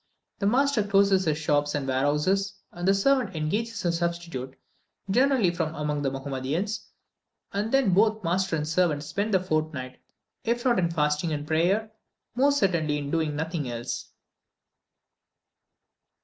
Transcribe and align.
The 0.39 0.47
master 0.47 0.81
closes 0.81 1.25
his 1.25 1.37
shops 1.37 1.75
and 1.75 1.87
warehouses, 1.87 2.55
and 2.71 2.87
the 2.87 2.93
servant 2.95 3.35
engages 3.35 3.85
a 3.85 3.91
substitute, 3.91 4.57
generally 5.11 5.51
from 5.51 5.75
among 5.75 6.01
the 6.01 6.09
Mahomedans, 6.09 6.87
and 7.53 7.71
then 7.71 7.93
both 7.93 8.23
master 8.23 8.55
and 8.55 8.67
servant 8.67 9.03
spend 9.03 9.31
the 9.31 9.39
fortnight, 9.39 9.99
if 10.43 10.65
not 10.65 10.79
in 10.79 10.89
fasting 10.89 11.31
and 11.31 11.45
prayer, 11.45 11.91
most 12.33 12.57
certainly 12.57 12.97
in 12.97 13.11
doing 13.11 13.35
nothing 13.35 13.69
else. 13.69 14.09